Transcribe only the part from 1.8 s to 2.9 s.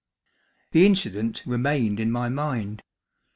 in my mind.